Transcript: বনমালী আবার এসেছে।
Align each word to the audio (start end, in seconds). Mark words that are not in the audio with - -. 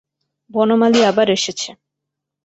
বনমালী 0.51 0.99
আবার 1.03 1.27
এসেছে। 1.29 1.69